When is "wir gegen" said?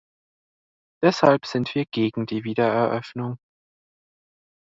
1.75-2.25